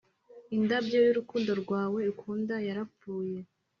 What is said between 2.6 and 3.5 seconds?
yarapfuye;